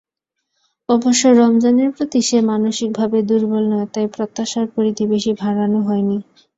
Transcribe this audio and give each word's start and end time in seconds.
অবশ্য 0.89 1.23
রমজানের 1.39 1.89
প্রতি 1.95 2.19
সে 2.21 2.37
মানসিকভাবে 2.49 3.17
দুর্বল 3.29 3.63
নয়, 3.71 3.87
তাই 3.93 4.07
প্রত্যাশার 4.15 4.67
পরিধি 4.75 5.03
বেশি 5.13 5.31
বাড়ানো 5.41 5.79
হয়নি। 5.87 6.17